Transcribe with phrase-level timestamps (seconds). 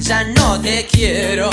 [0.00, 1.48] ya no te quiero.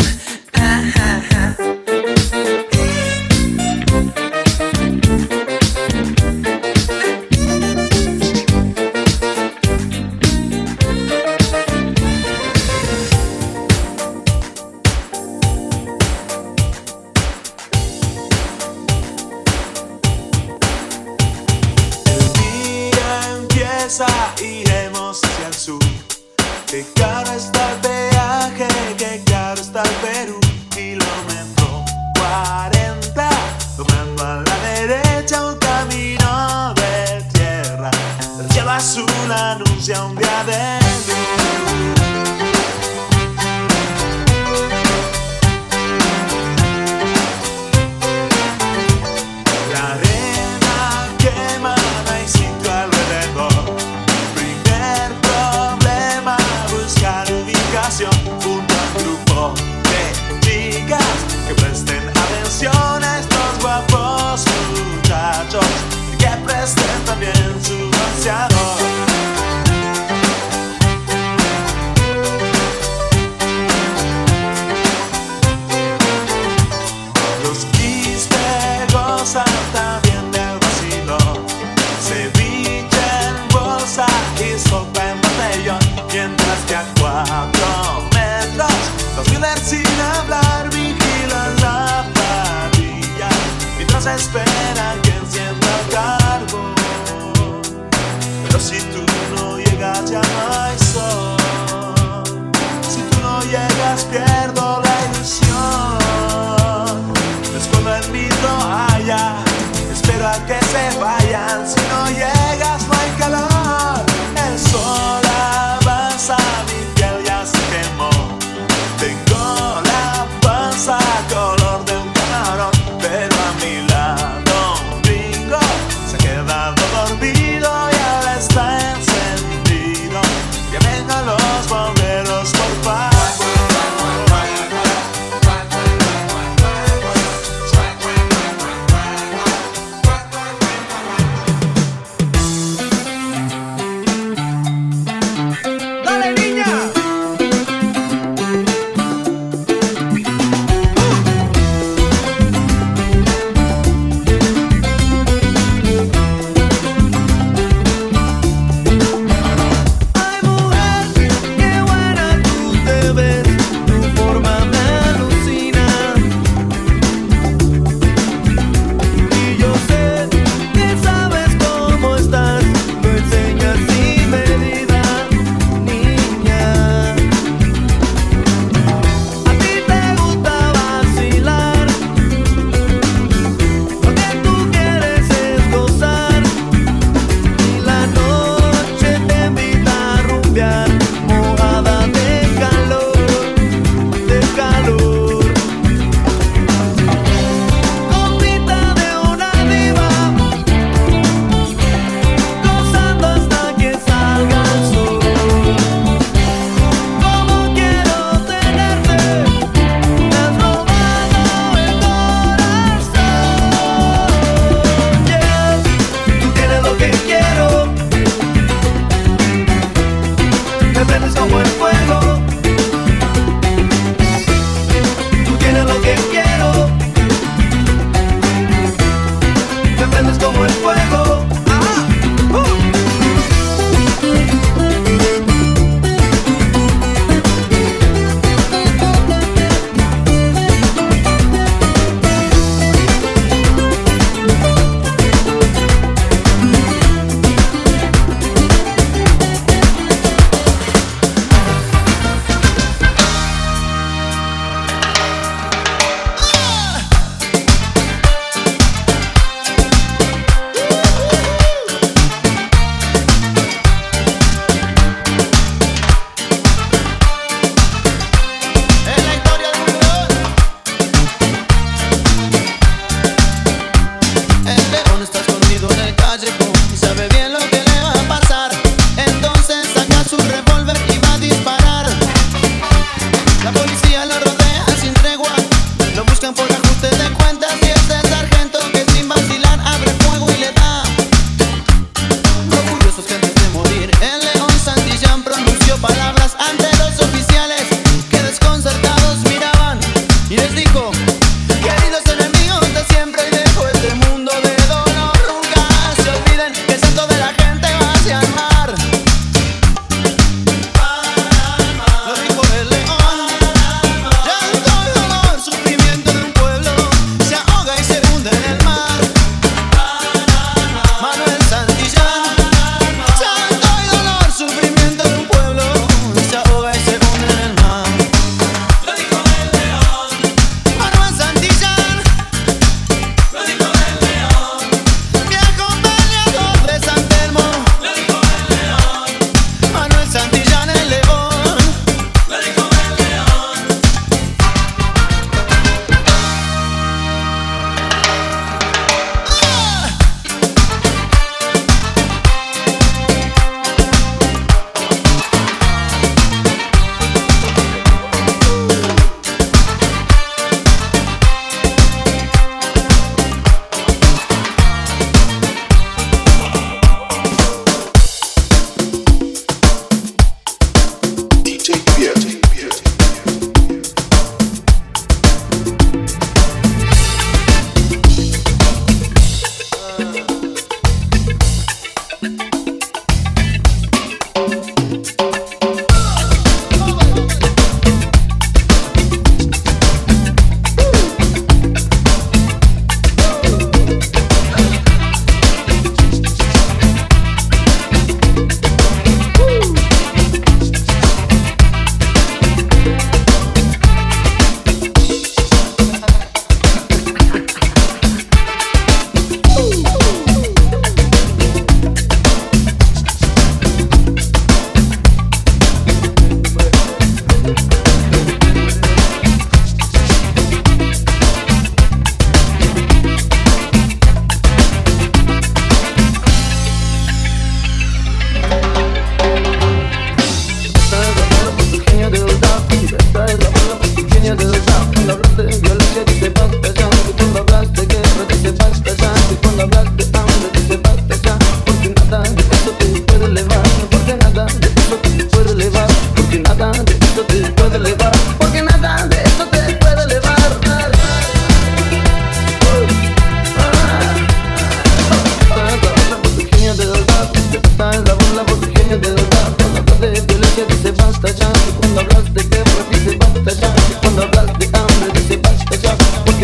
[110.37, 111.67] que se vayan.
[111.67, 114.05] Si no llegas, no hay calor.
[114.47, 115.18] El sol.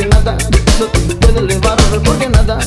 [0.08, 2.60] nada de puede elevar, porque nada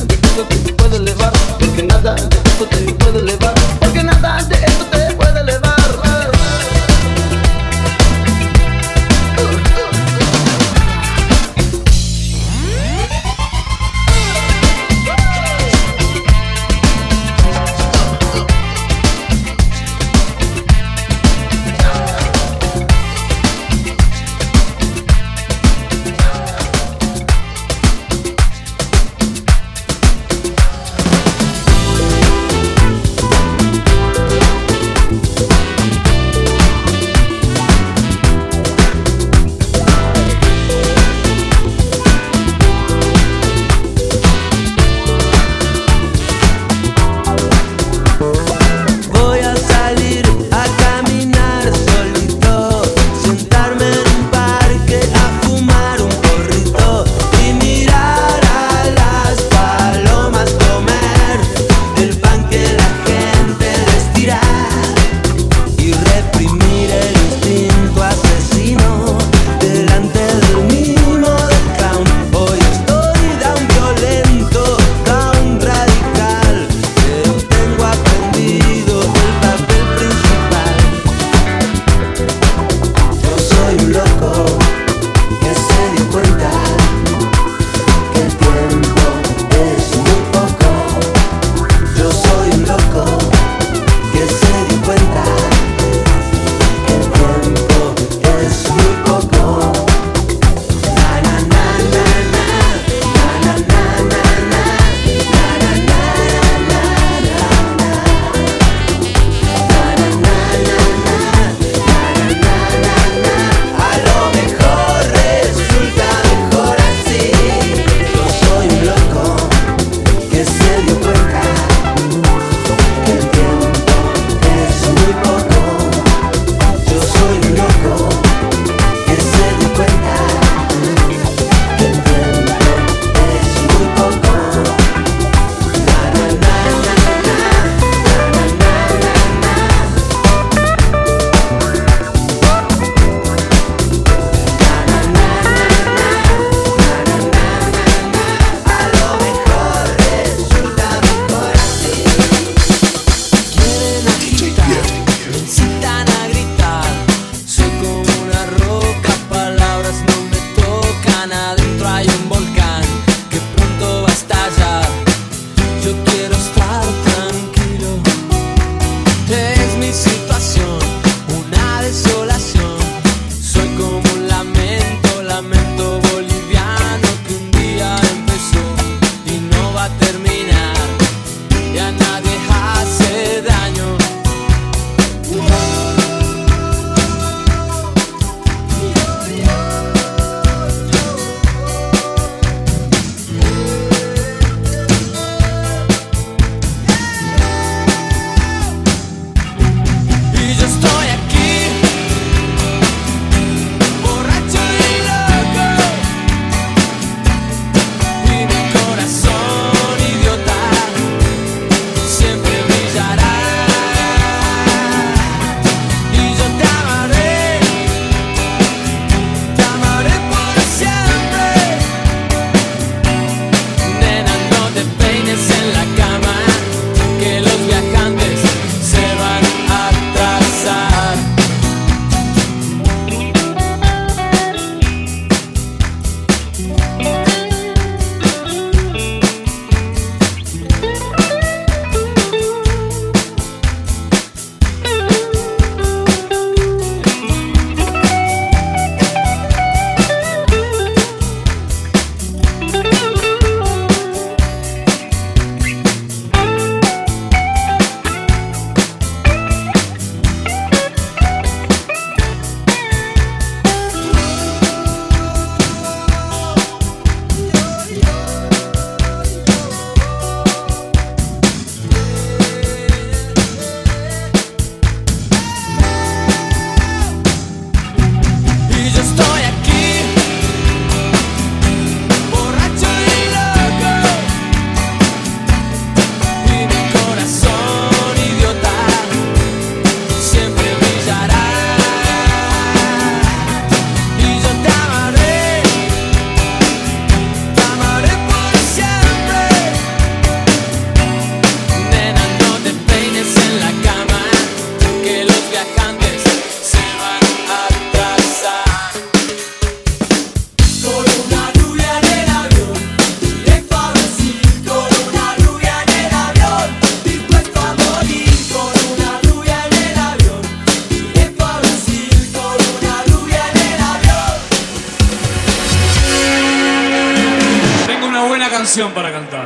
[328.59, 329.38] canción para cantar.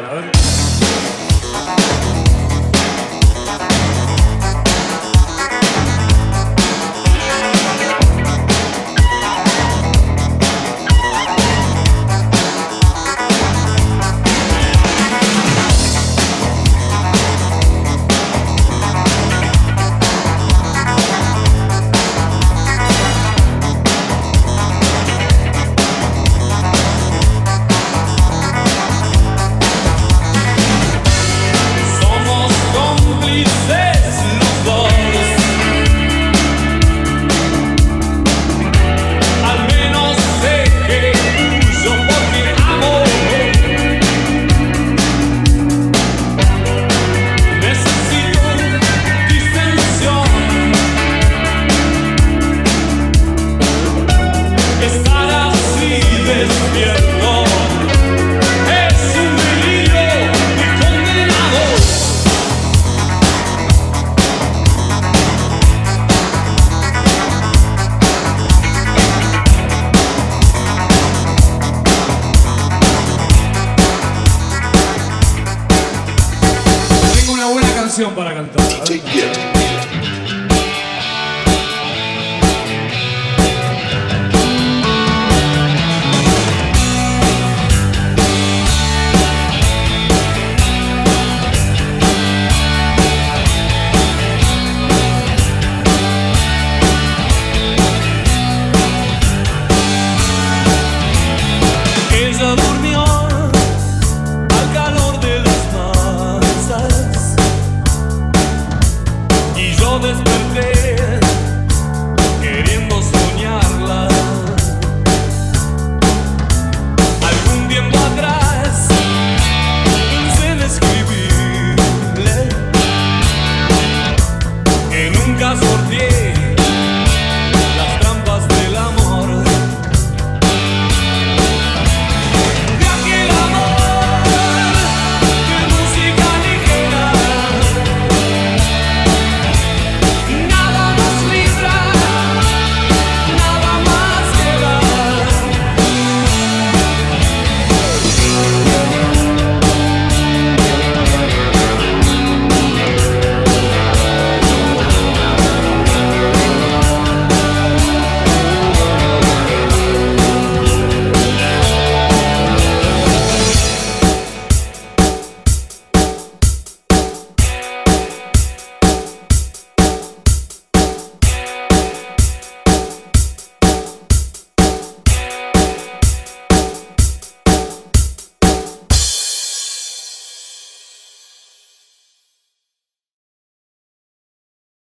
[56.44, 57.13] descubierto.